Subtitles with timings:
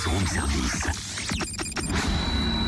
[0.00, 0.86] Buzz Room Service.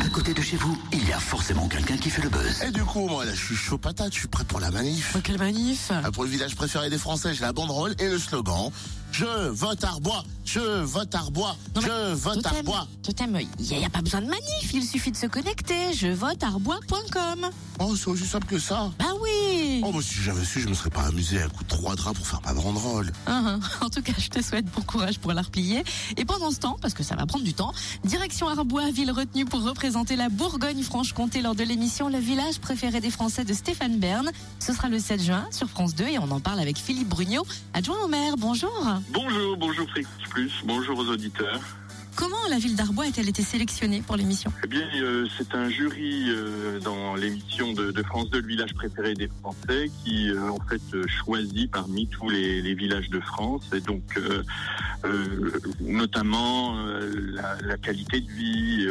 [0.01, 2.63] À côté de chez vous, il y a forcément quelqu'un qui fait le buzz.
[2.63, 5.17] Et du coup, moi, là, je suis chaud patate, je suis prêt pour la manif.
[5.25, 8.71] quelle manif Ah, Pour le village préféré des Français, j'ai la banderole et le slogan.
[9.13, 12.89] Je vote Arbois, je vote Arbois, Non, mais je vote Totem, Arbois.
[13.03, 15.93] Totem, il n'y a, pas besoin de manif, il suffit de se connecter.
[15.95, 17.51] Je vote arbois.com.
[17.79, 18.91] Oh, c'est aussi simple que ça.
[18.99, 19.52] Bah oui
[19.85, 22.17] Oh, bah, si j'avais su, je me serais pas amusé à coup de trois draps
[22.17, 23.13] pour faire ma banderole.
[23.29, 23.61] Uhum.
[23.81, 25.83] En tout cas, je te souhaite bon courage pour la replier.
[26.17, 27.73] Et pendant ce temps, parce que ça va prendre du temps,
[28.05, 33.11] direction Arbois, ville retenue pour représenter la Bourgogne-Franche-Comté lors de l'émission Le village préféré des
[33.11, 34.31] Français de Stéphane Bern.
[34.61, 37.45] Ce sera le 7 juin sur France 2 et on en parle avec Philippe Brugnot,
[37.75, 38.37] adjoint au maire.
[38.39, 38.87] Bonjour.
[39.11, 41.61] Bonjour, bonjour Fréquence Plus, bonjour aux auditeurs.
[42.15, 44.53] Comment la ville d'Arbois a-t-elle été sélectionnée pour l'émission?
[44.65, 48.75] Eh bien, euh, c'est un jury euh, dans l'émission de, de France 2, le village
[48.75, 53.81] préféré des Français, qui euh, en fait choisit parmi tous les, villages de France, et
[53.81, 54.03] donc
[55.81, 56.75] notamment
[57.35, 58.87] la, la qualité de vie,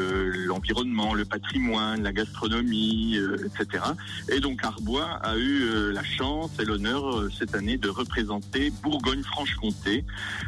[0.46, 3.84] l'environnement, le patrimoine, la gastronomie, etc.
[4.30, 10.06] Et donc Arbois a eu la chance et l'honneur cette année de représenter Bourgogne-Franche-Comté,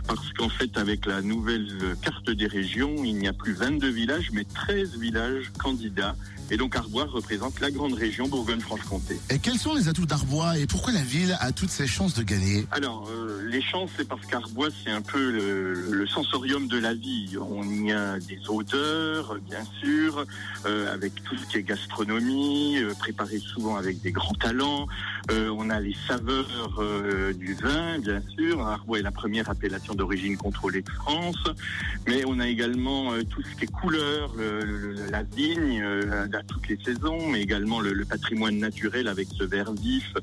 [0.08, 1.68] parce qu'en fait, avec la nouvelle
[2.04, 2.63] carte des régions,
[3.04, 6.16] il n'y a plus 22 villages, mais 13 villages candidats.
[6.52, 9.20] Et donc Arbois représente la grande région Bourgogne-Franche-Comté.
[9.30, 12.24] Et quels sont les atouts d'Arbois et pourquoi la ville a toutes ses chances de
[12.24, 12.68] gagner?
[12.72, 16.94] Alors, euh, les chances, c'est parce qu'Arbois, c'est un peu le, le sensorium de la
[16.94, 17.38] vie.
[17.40, 20.26] On y a des odeurs, bien sûr,
[20.66, 24.88] euh, avec tout ce qui est gastronomie, euh, préparé souvent avec des grands talents.
[25.32, 26.84] Euh, on a les saveurs
[27.36, 28.62] du vin, bien sûr.
[28.62, 31.44] Arbois est la première appellation d'origine contrôlée de France.
[32.08, 36.28] Mais on a également euh, tout ce qui est couleur, le- le- la vigne euh,
[36.32, 40.14] à toutes les saisons, mais également le, patrimoine naturel avec ce vert vif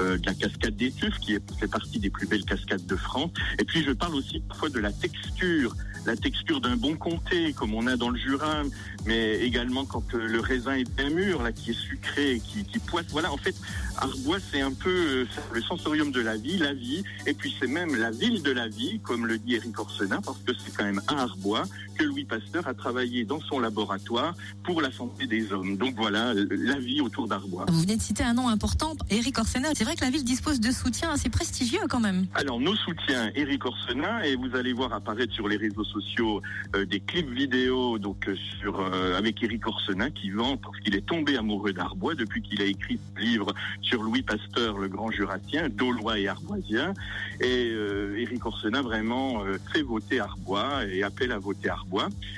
[0.00, 3.30] euh, de la cascade des Tuffes, qui fait partie des plus belles cascades de France.
[3.58, 5.74] Et puis je parle aussi parfois de la texture,
[6.06, 8.62] la texture d'un bon comté, comme on a dans le Jura,
[9.06, 12.78] mais également quand euh, le raisin est bien mûr, là, qui est sucré, qui, qui
[12.78, 13.06] poisse.
[13.10, 13.54] Voilà, en fait,
[13.96, 17.66] Arbois, c'est un peu euh, le sensorium de la vie, la vie, et puis c'est
[17.66, 20.84] même la ville de la vie, comme le dit Éric Orsenin, parce que c'est quand
[20.84, 21.64] même à Arbois
[22.00, 24.34] que Louis Pasteur a travaillé dans son laboratoire
[24.64, 25.76] pour la santé des hommes.
[25.76, 27.66] Donc voilà, la vie autour d'Arbois.
[27.68, 29.68] Vous venez de citer un nom important, Éric Orsena.
[29.74, 32.26] C'est vrai que la ville dispose de soutiens assez prestigieux quand même.
[32.34, 36.40] Alors, nos soutiens, Eric Orsenin, et vous allez voir apparaître sur les réseaux sociaux
[36.74, 40.94] euh, des clips vidéo donc euh, sur euh, avec Eric Orsenin qui vend parce qu'il
[40.96, 45.10] est tombé amoureux d'Arbois depuis qu'il a écrit ce livre sur Louis Pasteur, le grand
[45.10, 46.94] jurassien, Daulois et Arboisien.
[47.40, 51.89] Et euh, Eric Orsenin vraiment euh, fait voter Arbois et appelle à voter Arbois.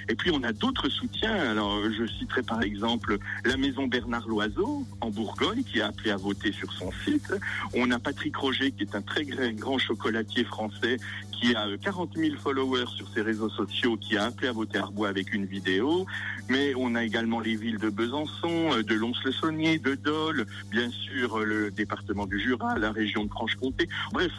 [0.09, 1.35] Et puis on a d'autres soutiens.
[1.35, 6.11] Alors euh, je citerai par exemple la maison Bernard Loiseau en Bourgogne qui a appelé
[6.11, 7.33] à voter sur son site.
[7.75, 10.97] On a Patrick Roger qui est un très gra- grand chocolatier français
[11.33, 14.79] qui a euh, 40 000 followers sur ses réseaux sociaux qui a appelé à voter
[14.79, 16.07] Arbois avec une vidéo.
[16.49, 21.39] Mais on a également les villes de Besançon, euh, de Lons-le-Saunier, de Dole, bien sûr
[21.39, 23.89] euh, le département du Jura, la région de Franche-Comté.
[24.13, 24.33] Bref,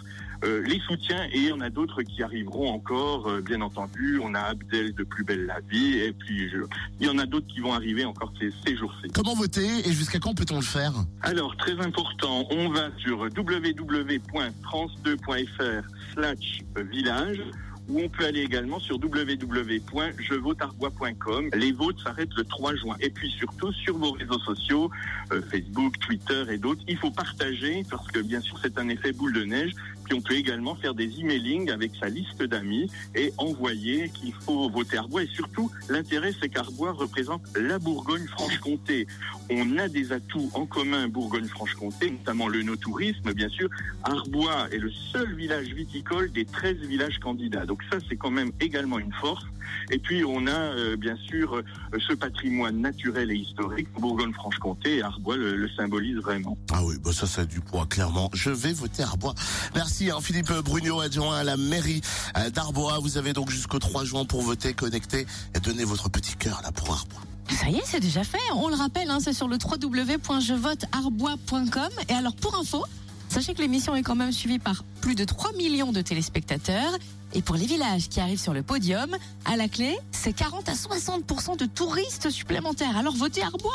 [0.46, 4.19] euh, les soutiens et on a d'autres qui arriveront encore, euh, bien entendu.
[4.22, 6.58] On a Abdel de Plus Belle la Vie et puis je-
[7.00, 9.09] il y en a d'autres qui vont arriver encore ces, ces jours-ci.
[9.14, 10.94] Comment voter et jusqu'à quand peut-on le faire?
[11.22, 16.59] Alors, très important, on va sur www.france2.fr slash
[16.91, 17.41] village
[17.89, 21.49] ou on peut aller également sur www.jevotearbois.com.
[21.53, 22.95] Les votes s'arrêtent le 3 juin.
[22.99, 24.91] Et puis surtout, sur vos réseaux sociaux,
[25.31, 29.11] euh, Facebook, Twitter et d'autres, il faut partager parce que bien sûr, c'est un effet
[29.11, 29.73] boule de neige.
[30.05, 34.69] Puis on peut également faire des emailing avec sa liste d'amis et envoyer qu'il faut
[34.69, 35.23] voter Arbois.
[35.23, 39.07] Et surtout, l'intérêt, c'est qu'Arbois représente la Bourgogne-Franche-Comté.
[39.49, 43.69] On a des atouts en commun Bourgogne-Franche-Comté, notamment le no-tourisme, bien sûr.
[44.03, 47.66] Arbois est le seul village viticole des 13 villages candidats.
[47.89, 49.44] Ça, c'est quand même également une force.
[49.91, 51.63] Et puis, on a euh, bien sûr euh,
[52.07, 53.88] ce patrimoine naturel et historique.
[54.00, 56.57] Bourgogne-Franche-Comté et Arbois le, le symbolise vraiment.
[56.72, 58.29] Ah oui, bah ça, ça a du poids, clairement.
[58.34, 59.35] Je vais voter Arbois.
[59.75, 62.01] Merci, hein, Philippe Brugnot, adjoint à la mairie
[62.38, 63.00] euh, d'Arbois.
[63.00, 65.25] Vous avez donc jusqu'au 3 juin pour voter, connecter
[65.55, 67.22] et donner votre petit cœur là pour Arbois.
[67.49, 68.37] Ça y est, c'est déjà fait.
[68.55, 71.90] On le rappelle, hein, c'est sur le www.jevotearbois.com.
[72.09, 72.85] Et alors, pour info,
[73.29, 76.97] sachez que l'émission est quand même suivie par plus de 3 millions de téléspectateurs.
[77.34, 80.74] Et pour les villages qui arrivent sur le podium, à la clé, c'est 40 à
[80.74, 82.96] 60% de touristes supplémentaires.
[82.96, 83.72] Alors votez Arbois